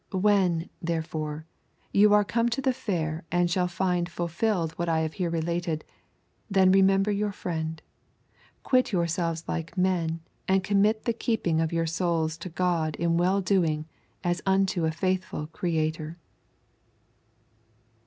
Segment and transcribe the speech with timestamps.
[0.13, 1.45] When, therefore,
[1.91, 5.85] you are come to the Fair and shall find fulfilled what I have here related,
[6.49, 7.79] then remember your friend;
[8.63, 13.15] quit yourselves like men, and commit the keeping of your souls to your God in
[13.17, 13.85] well doing
[14.23, 16.17] as unto a faithful Creator.'